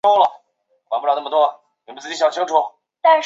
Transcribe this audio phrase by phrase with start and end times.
[0.01, 0.01] 治所约在今越南乂安省南
[1.93, 2.55] 坛县境
[3.03, 3.19] 内。